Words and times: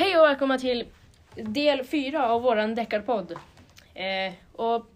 Hej 0.00 0.18
och 0.18 0.24
välkomna 0.24 0.58
till 0.58 0.86
del 1.34 1.84
fyra 1.84 2.28
av 2.28 2.42
våran 2.42 2.74
deckarpodd. 2.74 3.32
Eh, 3.94 4.32
och 4.52 4.86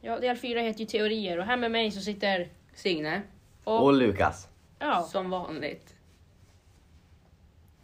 ja, 0.00 0.18
del 0.18 0.36
fyra 0.36 0.60
heter 0.60 0.80
ju 0.80 0.86
teorier 0.86 1.38
och 1.38 1.44
här 1.44 1.56
med 1.56 1.70
mig 1.70 1.90
så 1.90 2.00
sitter 2.00 2.48
Signe, 2.74 3.22
och, 3.64 3.84
Och 3.84 3.92
Lukas. 3.92 4.48
ja, 4.78 5.02
som 5.02 5.30
vanligt. 5.30 5.96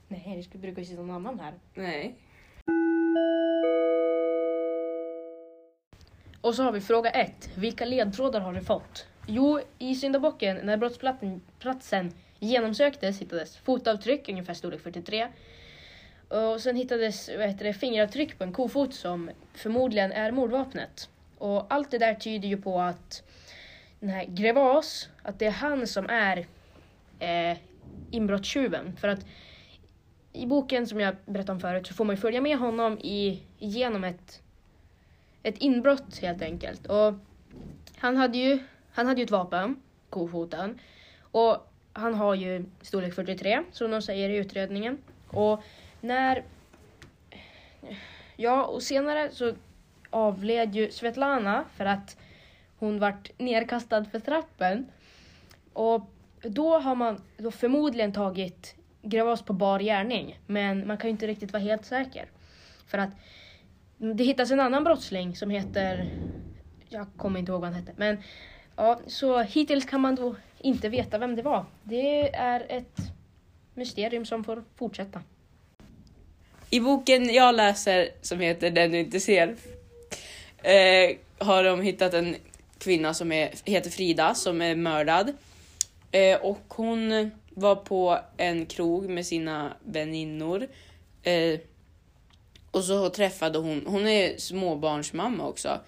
nej 0.09 0.35
det 0.37 0.43
skulle 0.43 0.63
brukar 0.63 0.83
ju 0.83 0.87
sitta 0.87 1.03
någon 1.03 1.27
annan 1.27 1.41
här. 1.41 1.55
Nej. 1.75 2.15
Och 6.41 6.55
så 6.55 6.63
har 6.63 6.73
vi 6.73 6.81
fråga 6.81 7.11
ett. 7.11 7.51
Vilka 7.55 7.85
ledtrådar 7.85 8.41
har 8.41 8.53
du 8.53 8.61
fått? 8.61 9.07
Jo, 9.27 9.61
i 9.79 9.95
syndabocken 9.95 10.57
när 10.63 10.77
brottsplatsen 10.77 11.41
platsen 11.59 12.13
genomsöktes 12.39 13.21
hittades 13.21 13.57
fotavtryck, 13.57 14.29
ungefär 14.29 14.55
storlek 14.55 14.81
43. 14.81 15.29
Och 16.29 16.61
sen 16.61 16.77
hittades 16.77 17.31
vad 17.39 17.47
heter 17.47 17.65
det, 17.65 17.73
fingeravtryck 17.73 18.39
på 18.39 18.45
en 18.45 18.53
kofot 18.53 18.95
som 18.95 19.31
förmodligen 19.55 20.13
är 20.13 20.31
mordvapnet. 20.31 21.09
Och 21.39 21.75
allt 21.75 21.91
det 21.91 21.99
där 21.99 22.15
tyder 22.15 22.49
ju 22.49 22.57
på 22.57 22.81
att 22.81 23.23
den 24.01 24.09
här 24.09 24.25
Grevas, 24.25 25.09
att 25.23 25.39
det 25.39 25.47
är 25.47 25.51
han 25.51 25.87
som 25.87 26.07
är 26.11 26.47
eh, 27.19 27.59
inbrottstjuven. 28.11 28.97
För 28.97 29.09
att 29.09 29.27
i 30.33 30.47
boken 30.47 30.87
som 30.87 31.01
jag 31.01 31.17
berättade 31.27 31.53
om 31.53 31.61
förut 31.61 31.87
så 31.87 31.95
får 31.95 32.05
man 32.05 32.17
ju 32.17 32.21
följa 32.21 32.41
med 32.41 32.59
honom 32.59 32.99
i, 32.99 33.43
genom 33.59 34.05
ett 34.05 34.43
ett 35.47 35.59
inbrott 35.59 36.19
helt 36.19 36.43
enkelt. 36.43 36.87
Och 36.87 37.15
han 37.97 38.17
hade 38.17 38.39
ju, 38.39 38.59
han 38.93 39.07
hade 39.07 39.21
ju 39.21 39.25
ett 39.25 39.31
vapen, 39.31 39.83
kofoten. 40.11 40.79
Och 41.21 41.73
han 41.93 42.15
har 42.15 42.35
ju 42.35 42.65
storlek 42.83 43.15
43, 43.15 43.63
som 43.73 43.91
de 43.91 44.03
säger 44.03 44.31
i 44.31 44.37
utredningen. 44.37 44.99
Och 45.29 45.63
när... 46.01 46.45
Ja, 48.37 48.65
och 48.65 48.83
senare 48.83 49.31
så 49.31 49.55
avled 50.11 50.75
ju 50.75 50.91
Svetlana 50.91 51.65
för 51.77 51.85
att 51.85 52.17
hon 52.79 52.99
vart 52.99 53.31
nerkastad 53.39 54.05
för 54.05 54.21
trappen. 54.21 54.87
Och 55.73 56.11
då 56.43 56.79
har 56.79 56.95
man 56.95 57.21
då 57.37 57.51
förmodligen 57.51 58.13
tagit 58.13 58.75
Gravas 59.03 59.43
på 59.43 59.53
bar 59.53 59.81
gärning, 59.81 60.39
men 60.47 60.87
man 60.87 60.99
kan 60.99 61.09
ju 61.09 61.13
inte 61.13 61.27
riktigt 61.27 61.53
vara 61.53 61.63
helt 61.63 61.85
säker. 61.85 62.27
För 62.87 62.99
att 62.99 63.11
det 63.99 64.25
hittas 64.25 64.51
en 64.51 64.61
annan 64.61 64.85
brottsling 64.85 65.37
som 65.37 65.51
heter... 65.51 66.07
Jag 66.89 67.07
kommer 67.17 67.41
inte 67.41 67.53
ihåg 67.53 67.61
vad 67.61 67.71
han 67.71 67.81
hette. 67.81 67.93
Men 67.97 68.19
ja, 68.77 69.01
så 69.07 69.41
hittills 69.41 69.85
kan 69.85 70.01
man 70.01 70.15
då 70.15 70.37
inte 70.59 70.89
veta 70.89 71.19
vem 71.19 71.37
det 71.37 71.43
var. 71.43 71.65
Det 71.83 72.35
är 72.35 72.67
ett 72.69 72.99
mysterium 73.75 74.25
som 74.25 74.45
får 74.45 74.65
fortsätta. 74.77 75.23
I 76.71 76.81
boken 76.81 77.35
jag 77.35 77.55
läser, 77.55 78.09
som 78.23 78.41
heter 78.41 78.71
Den 78.71 78.93
du 78.93 78.99
inte 78.99 79.21
ser, 79.21 79.57
eh, 80.63 81.17
har 81.39 81.65
de 81.65 81.81
hittat 81.81 82.15
en 82.15 82.37
kvinna 82.79 83.15
som 83.15 83.33
är, 83.33 83.51
heter 83.65 83.91
Frida 83.91 84.35
som 84.35 84.63
är 84.63 84.77
mördad. 84.77 85.33
Eh, 86.13 86.41
och 86.41 86.65
hon 86.69 87.31
var 87.51 87.77
på 87.77 88.19
en 88.37 88.67
krog 88.67 89.09
med 89.09 89.27
sina 89.27 89.77
väninnor. 89.85 90.69
Eh, 91.23 91.61
och 92.71 92.85
så 92.85 93.09
träffade 93.09 93.59
hon, 93.59 93.83
hon 93.87 94.07
är 94.07 94.39
småbarnsmamma 94.39 95.47
också. 95.47 95.81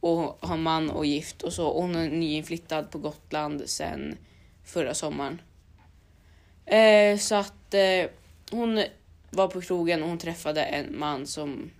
Och 0.00 0.38
har 0.40 0.56
man 0.56 0.90
och 0.90 1.06
gift 1.06 1.42
och 1.42 1.52
så. 1.52 1.66
Och 1.66 1.82
hon 1.82 1.96
är 1.96 2.08
nyinflyttad 2.08 2.90
på 2.90 2.98
Gotland 2.98 3.62
sen 3.66 4.16
förra 4.64 4.94
sommaren. 4.94 5.40
Eh, 6.66 7.18
så 7.18 7.34
att 7.34 7.74
eh, 7.74 8.10
hon 8.50 8.84
var 9.32 9.48
på 9.48 9.60
krogen 9.60 10.02
och 10.02 10.08
hon 10.08 10.18
träffade 10.18 10.62
en 10.62 10.98
man 10.98 11.26
som, 11.26 11.70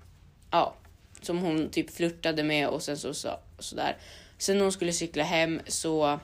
ja, 0.50 0.74
som 1.20 1.38
hon 1.38 1.70
typ 1.70 1.90
flörtade 1.90 2.42
med 2.42 2.68
och 2.68 2.82
sen 2.82 2.98
så, 2.98 3.14
så 3.14 3.38
sådär. 3.58 3.96
Sen 4.38 4.56
när 4.56 4.62
hon 4.62 4.72
skulle 4.72 4.92
cykla 4.92 5.24
hem 5.24 5.60
så 5.66 6.20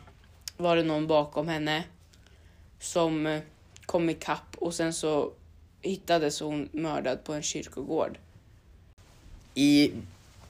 var 0.56 0.76
det 0.76 0.82
någon 0.82 1.06
bakom 1.06 1.48
henne 1.48 1.84
som 2.80 3.26
eh, 3.26 3.40
kom 3.86 4.10
ikapp 4.10 4.56
och 4.56 4.74
sen 4.74 4.94
så 4.94 5.32
hittades 5.82 6.40
hon 6.40 6.68
mördad 6.72 7.24
på 7.24 7.32
en 7.32 7.42
kyrkogård. 7.42 8.18
I 9.54 9.92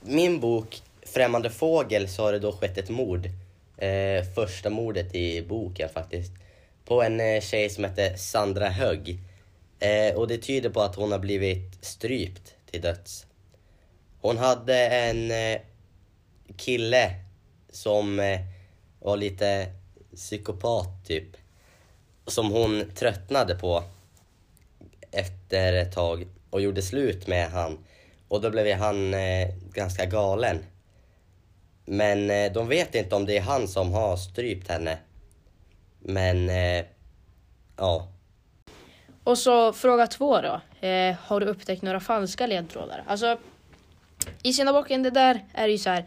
min 0.03 0.41
bok 0.41 0.82
Främmande 1.12 1.50
fågel 1.50 2.08
så 2.08 2.22
har 2.22 2.32
det 2.32 2.38
då 2.38 2.53
skett 2.53 2.78
ett 2.78 2.91
mord. 2.91 3.26
Eh, 3.76 4.24
första 4.34 4.70
mordet 4.70 5.14
i 5.14 5.42
boken 5.42 5.88
faktiskt. 5.88 6.32
På 6.84 7.03
en 7.03 7.20
eh, 7.20 7.41
tjej 7.41 7.70
som 7.70 7.84
hette 7.84 8.19
Sandra 8.19 8.69
Högg. 8.69 9.19
Eh, 9.78 10.15
och 10.15 10.28
det 10.28 10.39
tyder 10.39 10.71
på 10.71 10.81
att 10.81 10.94
hon 10.94 11.12
har 11.12 11.19
blivit 11.19 11.84
strypt 11.84 12.55
till 12.71 12.81
döds. 12.81 13.27
Hon 14.21 14.39
hade 14.39 14.89
en 14.89 15.31
eh, 15.31 15.61
kille 16.56 17.15
som 17.71 18.21
eh, 18.21 18.41
var 19.00 19.16
lite 19.16 19.72
psykopat 20.15 21.06
typ. 21.06 21.37
Som 22.27 22.50
hon 22.50 22.91
tröttnade 22.94 23.55
på 23.55 23.83
efter 25.11 25.72
ett 25.72 25.93
tag 25.93 26.27
och 26.50 26.60
gjorde 26.60 26.83
slut 26.83 27.27
med 27.27 27.50
han. 27.50 27.78
Och 28.28 28.41
då 28.41 28.50
blev 28.50 28.77
han 28.77 29.15
eh, 29.15 29.49
ganska 29.72 30.06
galen. 30.06 30.65
Men 31.84 32.31
eh, 32.31 32.53
de 32.53 32.69
vet 32.69 32.95
inte 32.95 33.15
om 33.15 33.27
det 33.27 33.37
är 33.37 33.43
han 33.43 33.69
som 33.69 33.93
har 33.93 34.16
strypt 34.16 34.69
henne. 34.69 34.99
Men, 35.99 36.49
eh, 36.49 36.84
ja. 37.77 38.09
Och 39.28 39.39
så 39.39 39.72
fråga 39.72 40.06
två 40.06 40.41
då. 40.41 40.87
Eh, 40.87 41.16
har 41.21 41.41
du 41.41 41.47
upptäckt 41.47 41.83
några 41.83 42.00
falska 42.00 42.47
ledtrådar? 42.47 43.05
Alltså, 43.06 43.39
i 44.43 44.53
syndabocken, 44.53 45.03
det 45.03 45.11
där 45.11 45.44
är 45.53 45.69
ju 45.69 45.78
så 45.78 45.91
här. 45.91 46.05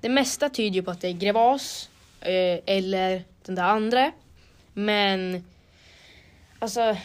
Det 0.00 0.08
mesta 0.08 0.48
tyder 0.48 0.74
ju 0.74 0.82
på 0.82 0.90
att 0.90 1.00
det 1.00 1.08
är 1.08 1.12
Grevas 1.12 1.90
eh, 2.20 2.60
eller 2.66 3.24
den 3.42 3.54
där 3.54 3.62
andra. 3.62 4.12
Men, 4.72 5.44
alltså. 6.58 6.96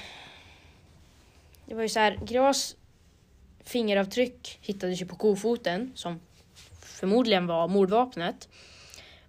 Det 1.66 1.76
var 1.76 1.82
ju 1.82 1.90
så 1.90 2.00
här, 2.00 2.20
Grevas 2.26 2.76
fingeravtryck 3.64 4.60
hittades 4.62 5.02
ju 5.02 5.06
på 5.06 5.16
kofoten 5.16 5.92
som 5.96 6.20
förmodligen 6.82 7.48
var 7.48 7.68
mordvapnet. 7.68 8.50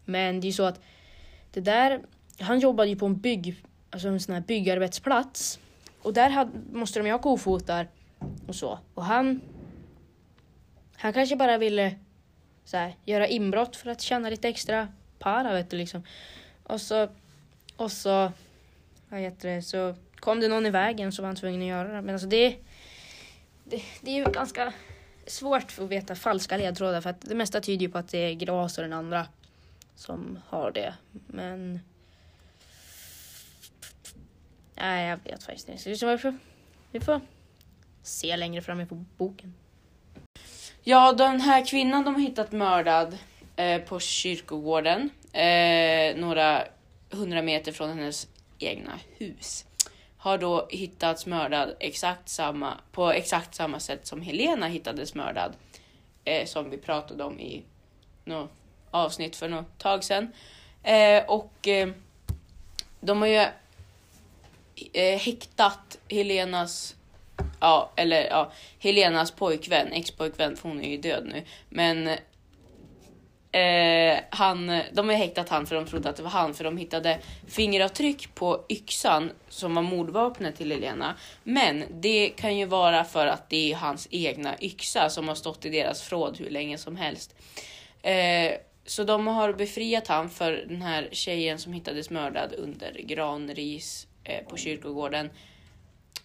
Men 0.04 0.40
det 0.40 0.44
är 0.44 0.48
ju 0.48 0.52
så 0.52 0.64
att 0.64 0.80
det 1.52 1.60
där, 1.60 2.00
han 2.40 2.60
jobbade 2.60 2.88
ju 2.88 2.96
på 2.96 3.06
en 3.06 3.20
bygg, 3.20 3.56
alltså 3.90 4.08
en 4.08 4.20
sån 4.20 4.34
här 4.34 4.42
byggarbetsplats. 4.42 5.58
Och 6.04 6.12
där 6.12 6.30
hade, 6.30 6.50
måste 6.72 6.98
de 6.98 7.06
ju 7.06 7.12
ha 7.12 7.18
kofotar 7.18 7.88
och 8.46 8.54
så. 8.54 8.78
Och 8.94 9.04
han, 9.04 9.40
han 10.96 11.12
kanske 11.12 11.36
bara 11.36 11.58
ville 11.58 11.94
så 12.64 12.76
här, 12.76 12.96
göra 13.04 13.26
inbrott 13.26 13.76
för 13.76 13.90
att 13.90 14.00
tjäna 14.00 14.30
lite 14.30 14.48
extra 14.48 14.88
para 15.18 15.52
vet 15.52 15.70
du 15.70 15.76
liksom. 15.76 16.02
Och 16.62 16.80
så, 16.80 17.08
och 17.76 17.92
så, 17.92 18.32
vad 19.08 19.20
heter 19.20 19.48
det, 19.48 19.62
så 19.62 19.94
kom 20.16 20.40
det 20.40 20.48
någon 20.48 20.66
i 20.66 20.70
vägen 20.70 21.12
så 21.12 21.22
var 21.22 21.26
han 21.26 21.36
tvungen 21.36 21.60
att 21.60 21.68
göra 21.68 21.88
det. 21.88 22.02
Men 22.02 22.14
alltså 22.14 22.28
det, 22.28 22.56
det, 23.64 23.82
det 24.00 24.10
är 24.10 24.26
ju 24.26 24.32
ganska 24.32 24.72
svårt 25.26 25.78
att 25.78 25.88
veta 25.88 26.14
falska 26.14 26.56
ledtrådar 26.56 27.00
för 27.00 27.10
att 27.10 27.20
det 27.20 27.34
mesta 27.34 27.60
tyder 27.60 27.86
ju 27.86 27.92
på 27.92 27.98
att 27.98 28.08
det 28.08 28.18
är 28.18 28.34
Gras 28.34 28.78
och 28.78 28.84
den 28.84 28.92
andra 28.92 29.26
som 29.96 30.38
har 30.48 30.70
det. 30.70 30.94
Men... 31.26 31.80
Nej, 34.84 35.08
jag 35.08 35.18
vet 35.24 35.44
faktiskt 35.44 35.68
inte. 35.68 35.90
Vi 35.90 36.18
får, 36.18 36.34
vi 36.90 37.00
får 37.00 37.20
se 38.02 38.36
längre 38.36 38.62
fram 38.62 38.80
i 38.80 38.86
boken. 39.16 39.54
Ja, 40.82 41.12
den 41.12 41.40
här 41.40 41.66
kvinnan 41.66 42.04
de 42.04 42.14
har 42.14 42.22
hittat 42.22 42.52
mördad 42.52 43.18
eh, 43.56 43.82
på 43.82 44.00
kyrkogården. 44.00 45.10
Eh, 45.32 46.16
några 46.16 46.64
hundra 47.10 47.42
meter 47.42 47.72
från 47.72 47.88
hennes 47.88 48.28
egna 48.58 48.98
hus. 49.18 49.66
Har 50.16 50.38
då 50.38 50.66
hittats 50.70 51.26
mördad 51.26 51.76
exakt 51.80 52.28
samma, 52.28 52.74
på 52.92 53.12
exakt 53.12 53.54
samma 53.54 53.80
sätt 53.80 54.06
som 54.06 54.22
Helena 54.22 54.66
hittades 54.66 55.14
mördad. 55.14 55.52
Eh, 56.24 56.46
som 56.46 56.70
vi 56.70 56.76
pratade 56.78 57.24
om 57.24 57.40
i 57.40 57.62
något 58.24 58.50
avsnitt 58.90 59.36
för 59.36 59.48
något 59.48 59.78
tag 59.78 60.04
sedan. 60.04 60.32
Eh, 60.82 61.24
och 61.24 61.68
eh, 61.68 61.88
de 63.00 63.20
har 63.20 63.28
ju 63.28 63.46
eh, 64.92 65.18
häktat 65.18 65.98
Helenas 66.08 66.96
Ja, 67.60 67.92
eller 67.96 68.26
ja, 68.26 68.52
Helenas 68.78 69.30
pojkvän, 69.30 69.92
ex-pojkvän, 69.92 70.56
för 70.56 70.68
hon 70.68 70.80
är 70.80 70.90
ju 70.90 70.96
död 70.96 71.26
nu. 71.26 71.42
Men 71.68 72.08
eh, 73.52 74.20
han, 74.30 74.80
de 74.92 75.08
har 75.08 75.16
häktat 75.16 75.48
han 75.48 75.66
för 75.66 75.76
de 75.76 75.86
trodde 75.86 76.08
att 76.08 76.16
det 76.16 76.22
var 76.22 76.30
han, 76.30 76.54
för 76.54 76.64
de 76.64 76.76
hittade 76.76 77.18
fingeravtryck 77.48 78.34
på 78.34 78.64
yxan 78.68 79.30
som 79.48 79.74
var 79.74 79.82
mordvapnet 79.82 80.56
till 80.56 80.70
Helena. 80.70 81.14
Men 81.42 81.84
det 81.90 82.28
kan 82.28 82.56
ju 82.56 82.66
vara 82.66 83.04
för 83.04 83.26
att 83.26 83.50
det 83.50 83.72
är 83.72 83.76
hans 83.76 84.08
egna 84.10 84.54
yxa 84.60 85.10
som 85.10 85.28
har 85.28 85.34
stått 85.34 85.64
i 85.64 85.70
deras 85.70 86.02
förråd 86.02 86.38
hur 86.38 86.50
länge 86.50 86.78
som 86.78 86.96
helst. 86.96 87.34
Eh, 88.02 88.52
så 88.86 89.04
de 89.04 89.26
har 89.26 89.52
befriat 89.52 90.08
han 90.08 90.30
för 90.30 90.64
den 90.68 90.82
här 90.82 91.08
tjejen 91.12 91.58
som 91.58 91.72
hittades 91.72 92.10
mördad 92.10 92.52
under 92.58 92.92
granris 92.92 94.06
eh, 94.24 94.44
på 94.44 94.56
kyrkogården 94.56 95.30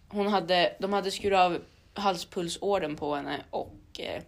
hon 0.09 0.27
hade, 0.27 0.73
de 0.79 0.93
hade 0.93 1.11
skurit 1.11 1.37
av 1.37 1.61
halspulsådern 1.93 2.95
på 2.95 3.15
henne 3.15 3.41
och 3.49 3.75
eh, 3.99 4.21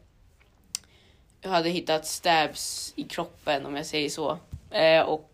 hade 1.52 1.70
hittat 1.70 2.06
stabs 2.06 2.94
i 2.96 3.04
kroppen 3.04 3.66
om 3.66 3.76
jag 3.76 3.86
säger 3.86 4.10
så. 4.10 4.38
Eh, 4.72 5.02
och 5.02 5.32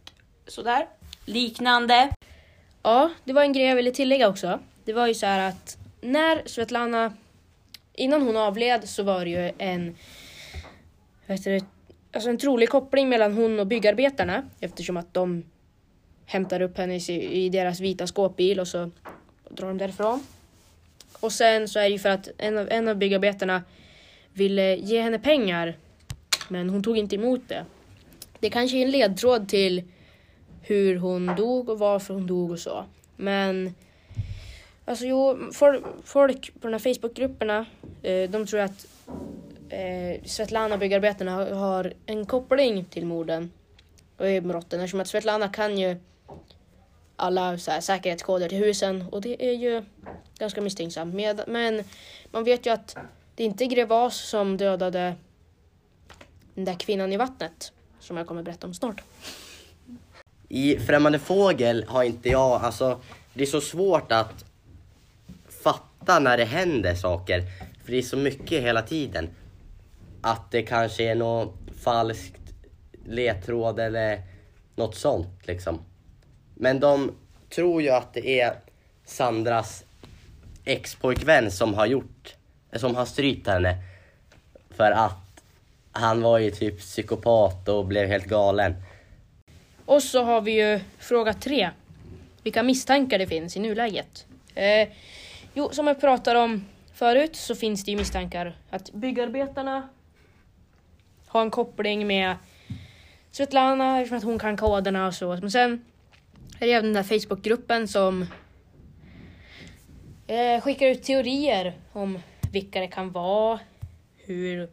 sådär. 0.48 0.88
Liknande. 1.26 2.10
Ja, 2.84 3.12
det 3.24 3.34
var 3.34 3.42
en 3.42 3.54
grej 3.54 3.66
jag 3.66 3.76
ville 3.76 3.92
tillägga 3.92 4.30
också. 4.30 4.60
Det 4.86 4.94
var 4.94 5.08
ju 5.08 5.14
så 5.14 5.26
här 5.26 5.50
att 5.50 5.78
när 6.02 6.48
Svetlana, 6.48 7.14
innan 7.94 8.22
hon 8.22 8.38
avled 8.38 8.90
så 8.90 9.04
var 9.04 9.26
det 9.26 9.32
ju 9.32 9.52
en, 9.58 9.96
vad 11.28 11.38
heter 11.38 11.52
det, 11.52 11.66
alltså 12.14 12.30
en 12.30 12.38
trolig 12.38 12.70
koppling 12.70 13.10
mellan 13.10 13.34
hon 13.34 13.60
och 13.60 13.68
byggarbetarna 13.68 14.44
eftersom 14.60 14.98
att 14.98 15.14
de 15.14 15.44
hämtar 16.28 16.62
upp 16.62 16.78
henne 16.78 16.96
i, 16.96 17.46
i 17.46 17.50
deras 17.50 17.80
vita 17.80 18.08
skåpbil 18.08 18.60
och 18.60 18.68
så 18.68 18.92
drar 19.50 19.68
de 19.68 19.78
därifrån. 19.78 20.28
Och 21.20 21.32
sen 21.32 21.68
så 21.68 21.80
är 21.80 21.84
det 21.84 21.90
ju 21.90 22.00
för 22.00 22.10
att 22.10 22.30
en 22.38 22.58
av, 22.58 22.68
en 22.72 22.88
av 22.88 22.96
byggarbetarna 22.96 23.64
ville 24.34 24.76
ge 24.76 25.02
henne 25.02 25.20
pengar 25.20 25.76
men 26.50 26.70
hon 26.70 26.84
tog 26.84 26.98
inte 26.98 27.16
emot 27.16 27.42
det. 27.48 27.66
Det 28.40 28.50
kanske 28.50 28.78
är 28.78 28.82
en 28.82 28.92
ledtråd 28.92 29.50
till 29.50 29.84
hur 30.62 30.96
hon 30.98 31.36
dog 31.38 31.70
och 31.70 31.80
varför 31.80 32.14
hon 32.14 32.28
dog 32.28 32.52
och 32.52 32.60
så. 32.60 32.86
Men 33.16 33.76
alltså 34.86 35.06
jo, 35.06 35.38
folk, 35.54 35.86
folk 36.04 36.54
på 36.62 36.68
de 36.68 36.74
här 36.74 36.94
Facebookgrupperna, 36.94 37.66
eh, 38.04 38.30
de 38.30 38.46
tror 38.46 38.60
att 38.60 38.88
eh, 39.70 40.24
Svetlana 40.26 40.78
byggarbetarna 40.78 41.32
har, 41.32 41.46
har 41.46 41.94
en 42.06 42.26
koppling 42.26 42.86
till 42.86 43.06
morden 43.06 43.52
och 44.18 44.44
brotten 44.44 44.80
eftersom 44.80 45.00
att 45.00 45.08
Svetlana 45.08 45.50
kan 45.50 45.78
ju 45.78 45.96
alla 47.18 47.58
så 47.58 47.72
här, 47.72 47.82
säkerhetskoder 47.82 48.50
till 48.50 48.58
husen 48.58 49.06
och 49.12 49.22
det 49.22 49.50
är 49.50 49.54
ju 49.54 49.84
ganska 50.38 50.62
misstänksamt. 50.62 51.14
Med, 51.14 51.42
men 51.48 51.84
man 52.32 52.44
vet 52.44 52.66
ju 52.66 52.70
att 52.70 52.98
det 53.36 53.44
är 53.44 53.48
inte 53.48 53.66
Grevas 53.66 54.30
som 54.30 54.58
dödade 54.58 55.16
den 56.56 56.66
där 56.66 56.74
kvinnan 56.74 57.14
i 57.14 57.18
vattnet 57.18 57.72
som 58.00 58.18
jag 58.18 58.28
kommer 58.28 58.44
berätta 58.44 58.68
om 58.68 58.74
snart. 58.74 59.02
I 60.50 60.80
Främmande 60.80 61.20
fågel 61.20 61.86
har 61.88 62.04
inte 62.04 62.30
jag, 62.30 62.64
alltså 62.64 63.00
det 63.34 63.44
är 63.44 63.48
så 63.48 63.62
svårt 63.62 64.12
att 64.12 64.46
fatta 65.64 66.20
när 66.20 66.38
det 66.38 66.46
händer 66.46 66.96
saker. 66.96 67.44
För 67.84 67.92
det 67.92 67.98
är 67.98 68.02
så 68.02 68.18
mycket 68.18 68.64
hela 68.64 68.82
tiden. 68.82 69.30
Att 70.22 70.52
det 70.52 70.62
kanske 70.62 71.04
är 71.04 71.16
något 71.16 71.56
falskt 71.84 72.42
ledtråd 73.06 73.80
eller 73.80 74.22
något 74.76 74.96
sånt 74.96 75.48
liksom. 75.48 75.80
Men 76.60 76.80
de 76.80 77.12
tror 77.50 77.82
ju 77.82 77.90
att 77.90 78.14
det 78.14 78.40
är 78.40 78.54
Sandras 79.06 79.84
ex-pojkvän 80.66 81.52
som 81.52 81.74
har 81.74 81.86
gjort, 81.86 82.36
som 82.74 82.96
har 82.96 83.06
strypt 83.06 83.48
henne. 83.48 83.78
För 84.70 84.92
att 84.92 85.44
han 85.92 86.22
var 86.22 86.38
ju 86.38 86.52
typ 86.52 86.80
psykopat 86.80 87.70
och 87.70 87.86
blev 87.86 88.08
helt 88.08 88.26
galen. 88.26 88.76
Och 89.86 90.04
så 90.04 90.24
har 90.24 90.42
vi 90.42 90.52
ju 90.52 90.80
fråga 90.98 91.34
tre. 91.34 91.70
Vilka 92.44 92.64
misstankar 92.64 93.20
det 93.20 93.28
finns 93.28 93.58
i 93.58 93.60
nuläget. 93.60 94.26
Eh, 94.56 94.90
jo, 95.54 95.70
som 95.72 95.88
jag 95.88 96.02
pratade 96.02 96.40
om 96.40 96.66
förut 96.94 97.36
så 97.36 97.56
finns 97.56 97.86
det 97.86 97.92
ju 97.92 97.98
misstankar 97.98 98.56
att 98.70 98.92
byggarbetarna 98.92 99.90
har 101.28 101.42
en 101.42 101.52
koppling 101.52 102.08
med 102.08 102.36
Svetlana 103.32 104.00
eftersom 104.00 104.18
att 104.18 104.24
hon 104.24 104.40
kan 104.40 104.58
koderna 104.58 105.08
och 105.08 105.14
så. 105.14 105.30
Men 105.30 105.52
sen 105.52 105.86
här 106.60 106.68
är 106.68 106.72
även 106.72 106.94
den 106.94 106.94
där 106.94 107.20
Facebookgruppen 107.20 107.88
som 107.88 108.26
eh, 110.28 110.62
skickar 110.62 110.88
ut 110.88 111.04
teorier 111.04 111.74
om 111.94 112.20
vilka 112.52 112.80
det 112.80 112.88
kan 112.88 113.12
vara, 113.12 113.60
hur, 114.18 114.70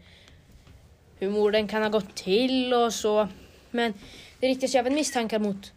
hur 1.19 1.31
morden 1.31 1.69
kan 1.69 1.83
ha 1.83 1.89
gått 1.89 2.15
till 2.15 2.75
och 2.75 2.95
så. 2.95 3.29
Men 3.71 3.95
det 4.41 4.49
riktas 4.49 4.75
ju 4.75 4.79
även 4.79 4.95
misstankar 4.95 5.39
mot 5.39 5.73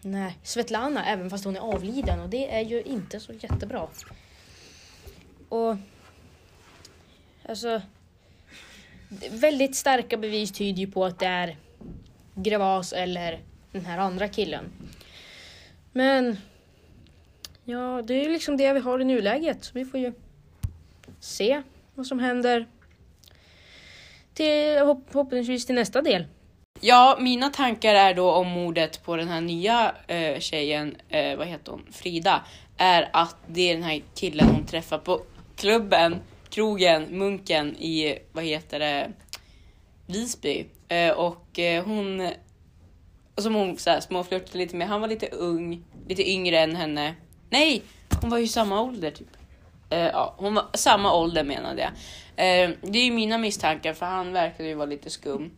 nej, 0.00 0.38
Svetlana 0.42 1.06
även 1.06 1.30
fast 1.30 1.44
hon 1.44 1.56
är 1.56 1.60
avliden 1.60 2.20
och 2.20 2.28
det 2.28 2.54
är 2.54 2.60
ju 2.60 2.82
inte 2.82 3.20
så 3.20 3.32
jättebra. 3.32 3.88
Och 5.48 5.76
alltså 7.48 7.82
väldigt 9.30 9.76
starka 9.76 10.16
bevis 10.16 10.52
tyder 10.52 10.80
ju 10.80 10.90
på 10.90 11.04
att 11.04 11.18
det 11.18 11.26
är 11.26 11.56
Grevas 12.34 12.92
eller 12.92 13.40
den 13.72 13.84
här 13.84 13.98
andra 13.98 14.28
killen. 14.28 14.64
Men 15.98 16.38
ja, 17.64 18.02
det 18.02 18.24
är 18.24 18.30
liksom 18.30 18.56
det 18.56 18.72
vi 18.72 18.80
har 18.80 19.00
i 19.00 19.04
nuläget. 19.04 19.64
Så 19.64 19.70
vi 19.74 19.84
får 19.84 20.00
ju 20.00 20.12
se 21.20 21.62
vad 21.94 22.06
som 22.06 22.18
händer 22.18 22.66
till, 24.34 24.78
förhoppningsvis 25.10 25.66
till 25.66 25.74
nästa 25.74 26.02
del. 26.02 26.26
Ja, 26.80 27.18
mina 27.20 27.50
tankar 27.50 27.94
är 27.94 28.14
då 28.14 28.30
om 28.32 28.48
mordet 28.48 29.04
på 29.04 29.16
den 29.16 29.28
här 29.28 29.40
nya 29.40 29.94
eh, 30.06 30.38
tjejen, 30.40 30.96
eh, 31.08 31.36
vad 31.36 31.46
heter 31.46 31.72
hon, 31.72 31.86
Frida, 31.92 32.44
är 32.76 33.10
att 33.12 33.36
det 33.46 33.70
är 33.70 33.74
den 33.74 33.82
här 33.82 34.02
killen 34.14 34.48
hon 34.48 34.66
träffar 34.66 34.98
på 34.98 35.22
klubben, 35.56 36.16
krogen, 36.50 37.06
munken 37.10 37.76
i, 37.76 38.18
vad 38.32 38.44
heter 38.44 38.78
det, 38.78 39.12
Visby. 40.06 40.66
Eh, 40.88 41.10
och 41.10 41.58
eh, 41.58 41.84
hon, 41.84 42.30
som 43.42 43.54
hon 43.54 43.78
så 43.78 43.90
här, 43.90 44.00
småflörtade 44.00 44.58
lite 44.58 44.76
med, 44.76 44.88
han 44.88 45.00
var 45.00 45.08
lite 45.08 45.26
ung, 45.26 45.84
lite 46.08 46.30
yngre 46.30 46.58
än 46.58 46.76
henne. 46.76 47.14
Nej, 47.50 47.82
hon 48.20 48.30
var 48.30 48.38
ju 48.38 48.48
samma 48.48 48.80
ålder 48.82 49.10
typ. 49.10 49.28
Uh, 49.92 49.98
ja, 49.98 50.34
hon 50.38 50.54
var 50.54 50.66
samma 50.74 51.14
ålder 51.14 51.44
menade 51.44 51.82
jag. 51.82 51.90
Uh, 51.90 52.76
det 52.82 52.98
är 52.98 53.04
ju 53.04 53.12
mina 53.12 53.38
misstankar 53.38 53.94
för 53.94 54.06
han 54.06 54.32
verkade 54.32 54.68
ju 54.68 54.74
vara 54.74 54.86
lite 54.86 55.10
skum. 55.10 55.50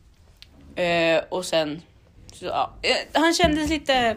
Uh, 0.78 1.20
och 1.28 1.44
sen, 1.44 1.82
så, 2.32 2.44
ja, 2.44 2.74
han 3.12 3.34
kändes 3.34 3.70
lite 3.70 4.16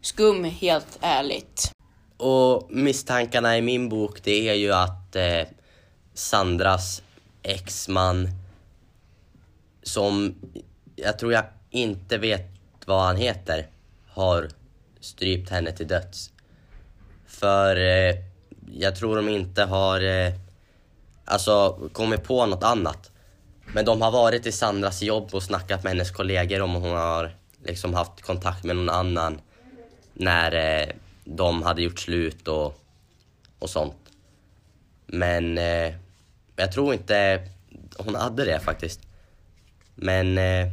skum 0.00 0.44
helt 0.44 0.98
ärligt. 1.00 1.72
Och 2.16 2.66
misstankarna 2.70 3.58
i 3.58 3.62
min 3.62 3.88
bok 3.88 4.22
det 4.22 4.48
är 4.48 4.54
ju 4.54 4.72
att 4.72 5.16
Sandras 6.14 7.02
exman 7.42 8.28
som 9.82 10.34
jag 10.96 11.18
tror 11.18 11.32
jag 11.32 11.44
inte 11.72 12.18
vet 12.18 12.48
vad 12.86 13.02
han 13.02 13.16
heter 13.16 13.66
har 14.06 14.48
strypt 15.00 15.50
henne 15.50 15.72
till 15.72 15.88
döds. 15.88 16.30
För 17.26 17.76
eh, 17.76 18.14
jag 18.72 18.96
tror 18.96 19.16
de 19.16 19.28
inte 19.28 19.64
har 19.64 20.00
eh, 20.00 20.32
alltså 21.24 21.78
kommit 21.92 22.24
på 22.24 22.46
något 22.46 22.62
annat. 22.62 23.10
Men 23.74 23.84
de 23.84 24.02
har 24.02 24.10
varit 24.10 24.46
i 24.46 24.52
Sandras 24.52 25.02
jobb 25.02 25.34
och 25.34 25.42
snackat 25.42 25.82
med 25.82 25.92
hennes 25.92 26.10
kollegor 26.10 26.60
om 26.60 26.74
hon 26.74 26.90
har 26.90 27.36
liksom 27.64 27.94
haft 27.94 28.20
kontakt 28.22 28.64
med 28.64 28.76
någon 28.76 28.90
annan 28.90 29.40
när 30.14 30.80
eh, 30.80 30.88
de 31.24 31.62
hade 31.62 31.82
gjort 31.82 31.98
slut 31.98 32.48
och, 32.48 32.74
och 33.58 33.70
sånt. 33.70 33.96
Men 35.06 35.58
eh, 35.58 35.94
jag 36.56 36.72
tror 36.72 36.94
inte 36.94 37.48
hon 37.98 38.14
hade 38.14 38.44
det 38.44 38.60
faktiskt. 38.60 39.00
Men 39.94 40.38
eh, 40.38 40.68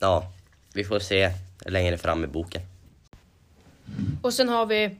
ja, 0.00 0.32
vi 0.74 0.84
får 0.84 0.98
se 0.98 1.30
längre 1.66 1.98
fram 1.98 2.24
i 2.24 2.26
boken. 2.26 2.62
Och 4.22 4.34
sen 4.34 4.48
har 4.48 4.66
vi 4.66 4.96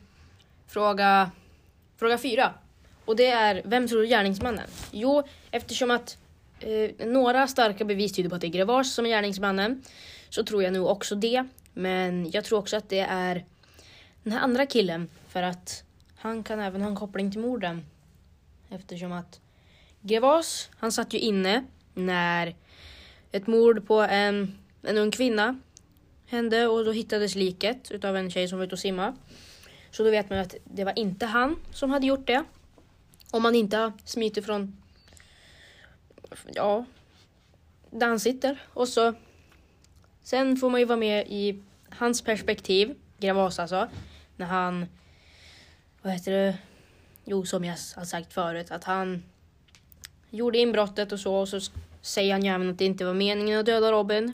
fråga, 0.66 1.30
fråga 1.96 2.18
fyra. 2.18 2.54
Och 3.04 3.16
det 3.16 3.26
är, 3.26 3.62
vem 3.64 3.88
tror 3.88 3.98
du 3.98 4.04
är 4.04 4.08
gärningsmannen? 4.08 4.66
Jo, 4.90 5.22
eftersom 5.50 5.90
att 5.90 6.18
eh, 6.60 7.06
några 7.06 7.46
starka 7.46 7.84
bevis 7.84 8.12
tyder 8.12 8.30
på 8.30 8.34
att 8.34 8.40
det 8.40 8.46
är 8.46 8.48
Grevage 8.48 8.86
som 8.86 9.06
är 9.06 9.10
gärningsmannen 9.10 9.82
så 10.28 10.44
tror 10.44 10.62
jag 10.62 10.72
nog 10.72 10.86
också 10.86 11.14
det. 11.14 11.44
Men 11.72 12.30
jag 12.30 12.44
tror 12.44 12.58
också 12.58 12.76
att 12.76 12.88
det 12.88 13.00
är 13.00 13.44
den 14.22 14.32
här 14.32 14.40
andra 14.40 14.66
killen 14.66 15.08
för 15.28 15.42
att 15.42 15.84
han 16.16 16.42
kan 16.42 16.60
även 16.60 16.80
ha 16.80 16.88
en 16.88 16.96
koppling 16.96 17.30
till 17.30 17.40
morden. 17.40 17.86
Eftersom 18.70 19.12
att 19.12 19.40
Grevas, 20.00 20.70
han 20.76 20.92
satt 20.92 21.12
ju 21.12 21.18
inne 21.18 21.64
när 21.94 22.54
ett 23.32 23.46
mord 23.46 23.86
på 23.86 24.00
en, 24.00 24.58
en 24.82 24.98
ung 24.98 25.10
kvinna 25.10 25.60
hände 26.26 26.66
och 26.66 26.84
då 26.84 26.92
hittades 26.92 27.34
liket 27.34 27.90
utav 27.90 28.16
en 28.16 28.30
tjej 28.30 28.48
som 28.48 28.58
var 28.58 28.66
ute 28.66 28.74
och 28.74 28.78
simma. 28.78 29.16
Så 29.90 30.04
då 30.04 30.10
vet 30.10 30.30
man 30.30 30.38
att 30.38 30.54
det 30.64 30.84
var 30.84 30.98
inte 30.98 31.26
han 31.26 31.56
som 31.72 31.90
hade 31.90 32.06
gjort 32.06 32.26
det. 32.26 32.44
Om 33.30 33.42
man 33.42 33.54
inte 33.54 33.76
har 33.76 33.92
smitit 34.04 34.46
från 34.46 34.76
ja, 36.54 36.84
där 37.90 38.06
han 38.06 38.20
sitter. 38.20 38.62
Och 38.66 38.88
så 38.88 39.14
sen 40.22 40.56
får 40.56 40.70
man 40.70 40.80
ju 40.80 40.86
vara 40.86 40.98
med 40.98 41.26
i 41.28 41.62
hans 41.88 42.22
perspektiv, 42.22 42.94
Gravas 43.18 43.58
alltså, 43.58 43.88
när 44.36 44.46
han, 44.46 44.86
vad 46.02 46.12
heter 46.12 46.32
det, 46.32 46.58
jo 47.24 47.46
som 47.46 47.64
jag 47.64 47.76
har 47.96 48.04
sagt 48.04 48.32
förut, 48.32 48.70
att 48.70 48.84
han 48.84 49.22
gjorde 50.30 50.58
inbrottet 50.58 51.12
och 51.12 51.20
så 51.20 51.34
och 51.34 51.48
så 51.48 51.60
säger 52.02 52.32
han 52.32 52.44
ju 52.44 52.50
även 52.50 52.70
att 52.70 52.78
det 52.78 52.84
inte 52.84 53.04
var 53.04 53.14
meningen 53.14 53.60
att 53.60 53.66
döda 53.66 53.92
Robin. 53.92 54.32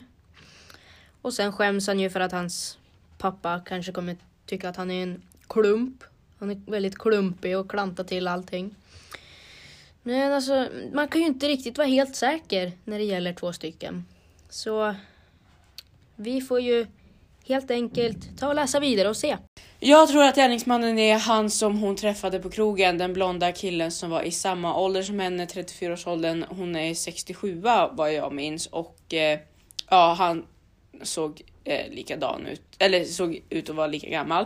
Och 1.27 1.33
sen 1.33 1.51
skäms 1.51 1.87
han 1.87 1.99
ju 1.99 2.09
för 2.09 2.19
att 2.19 2.31
hans 2.31 2.77
pappa 3.17 3.61
kanske 3.65 3.91
kommer 3.91 4.17
tycka 4.45 4.69
att 4.69 4.75
han 4.75 4.91
är 4.91 5.03
en 5.03 5.21
klump. 5.47 6.03
Han 6.39 6.49
är 6.49 6.61
väldigt 6.65 6.97
klumpig 6.97 7.57
och 7.57 7.69
klantar 7.69 8.03
till 8.03 8.27
allting. 8.27 8.75
Men 10.03 10.33
alltså, 10.33 10.67
man 10.93 11.07
kan 11.07 11.21
ju 11.21 11.27
inte 11.27 11.47
riktigt 11.47 11.77
vara 11.77 11.87
helt 11.87 12.15
säker 12.15 12.71
när 12.83 12.97
det 12.97 13.03
gäller 13.03 13.33
två 13.33 13.53
stycken. 13.53 14.05
Så 14.49 14.95
vi 16.15 16.41
får 16.41 16.59
ju 16.59 16.87
helt 17.47 17.71
enkelt 17.71 18.39
ta 18.39 18.47
och 18.47 18.55
läsa 18.55 18.79
vidare 18.79 19.09
och 19.09 19.17
se. 19.17 19.37
Jag 19.79 20.09
tror 20.09 20.23
att 20.23 20.35
gärningsmannen 20.35 20.99
är 20.99 21.17
han 21.17 21.49
som 21.49 21.77
hon 21.77 21.95
träffade 21.95 22.39
på 22.39 22.49
krogen, 22.49 22.97
den 22.97 23.13
blonda 23.13 23.51
killen 23.51 23.91
som 23.91 24.09
var 24.09 24.21
i 24.21 24.31
samma 24.31 24.79
ålder 24.79 25.01
som 25.01 25.19
henne, 25.19 25.45
34-årsåldern. 25.45 26.45
Hon 26.49 26.75
är 26.75 26.93
67 26.93 27.61
vad 27.91 28.13
jag 28.13 28.33
minns 28.33 28.67
och 28.67 29.13
eh, 29.13 29.39
ja, 29.89 30.15
han 30.17 30.45
såg 31.01 31.41
eh, 31.63 31.89
likadan 31.91 32.47
ut, 32.47 32.61
eller 32.79 33.03
såg 33.03 33.41
ut 33.49 33.69
att 33.69 33.75
vara 33.75 33.87
lika 33.87 34.09
gammal. 34.09 34.45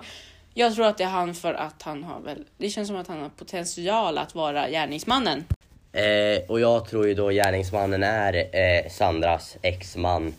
Jag 0.53 0.75
tror 0.75 0.85
att 0.85 0.97
det 0.97 1.03
är 1.03 1.07
han 1.07 1.33
för 1.33 1.53
att 1.53 1.81
han 1.81 2.03
har 2.03 2.21
väl, 2.21 2.45
det 2.57 2.69
känns 2.69 2.87
som 2.87 2.97
att 2.97 3.07
han 3.07 3.21
har 3.21 3.29
potential 3.29 4.17
att 4.17 4.35
vara 4.35 4.69
gärningsmannen. 4.69 5.43
Eh, 5.91 6.41
och 6.47 6.59
jag 6.59 6.87
tror 6.87 7.07
ju 7.07 7.13
då 7.13 7.29
gärningsmannen 7.29 8.03
är 8.03 8.33
eh, 8.33 8.89
Sandras 8.89 9.57
exman. 9.61 10.33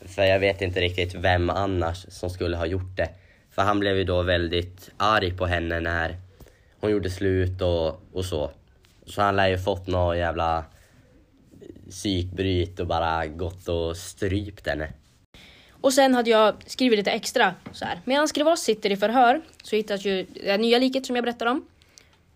För 0.00 0.24
jag 0.24 0.38
vet 0.38 0.62
inte 0.62 0.80
riktigt 0.80 1.14
vem 1.14 1.50
annars 1.50 2.06
som 2.08 2.30
skulle 2.30 2.56
ha 2.56 2.66
gjort 2.66 2.96
det. 2.96 3.08
För 3.50 3.62
han 3.62 3.80
blev 3.80 3.96
ju 3.96 4.04
då 4.04 4.22
väldigt 4.22 4.90
arg 4.96 5.36
på 5.36 5.46
henne 5.46 5.80
när 5.80 6.16
hon 6.80 6.90
gjorde 6.90 7.10
slut 7.10 7.62
och, 7.62 8.00
och 8.12 8.24
så. 8.24 8.50
Så 9.06 9.22
han 9.22 9.36
lär 9.36 9.48
ju 9.48 9.58
fått 9.58 9.86
något 9.86 10.16
jävla 10.16 10.64
psykbryt 11.90 12.80
och 12.80 12.86
bara 12.86 13.26
gått 13.26 13.68
och 13.68 13.96
strypt 13.96 14.66
henne. 14.66 14.92
Och 15.88 15.94
sen 15.94 16.14
hade 16.14 16.30
jag 16.30 16.54
skrivit 16.66 16.98
lite 16.98 17.10
extra 17.10 17.54
så 17.72 17.84
här. 17.84 18.00
Medan 18.04 18.28
Skrivas 18.28 18.60
sitter 18.60 18.92
i 18.92 18.96
förhör 18.96 19.40
så 19.62 19.76
hittas 19.76 20.04
ju 20.04 20.26
det 20.44 20.58
nya 20.58 20.78
liket 20.78 21.06
som 21.06 21.16
jag 21.16 21.24
berättade 21.24 21.50
om. 21.50 21.66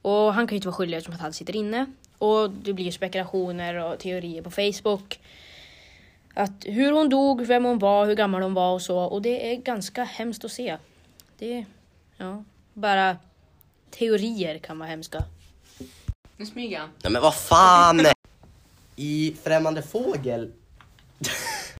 Och 0.02 0.34
han 0.34 0.46
kan 0.46 0.54
ju 0.54 0.56
inte 0.56 0.68
vara 0.68 0.76
skyldig 0.76 0.96
eftersom 0.96 1.14
att 1.14 1.20
han 1.20 1.32
sitter 1.32 1.56
inne. 1.56 1.86
Och 2.18 2.50
det 2.50 2.72
blir 2.72 2.84
ju 2.84 2.92
spekulationer 2.92 3.74
och 3.74 3.98
teorier 3.98 4.42
på 4.42 4.50
Facebook. 4.50 5.20
Att 6.34 6.64
hur 6.64 6.92
hon 6.92 7.08
dog, 7.08 7.46
vem 7.46 7.64
hon 7.64 7.78
var, 7.78 8.06
hur 8.06 8.14
gammal 8.14 8.42
hon 8.42 8.54
var 8.54 8.72
och 8.72 8.82
så. 8.82 8.98
Och 8.98 9.22
det 9.22 9.52
är 9.52 9.56
ganska 9.56 10.04
hemskt 10.04 10.44
att 10.44 10.52
se. 10.52 10.76
Det, 11.38 11.64
ja, 12.16 12.44
bara 12.72 13.16
teorier 13.90 14.58
kan 14.58 14.78
vara 14.78 14.88
hemska. 14.88 15.24
Nu 16.36 16.46
smyger 16.46 16.78
han. 16.78 16.88
Nej 17.02 17.12
men 17.12 17.22
vad 17.22 17.34
fan! 17.34 18.06
I 18.96 19.36
Främmande 19.42 19.82
Fågel 19.82 20.52